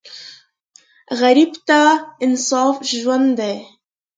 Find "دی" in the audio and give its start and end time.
3.39-3.57